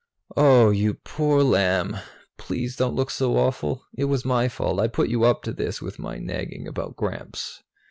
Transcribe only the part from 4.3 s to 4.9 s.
fault. I